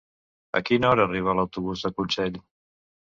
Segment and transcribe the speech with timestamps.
[0.59, 2.41] A quina hora arriba l'autobús de Consell?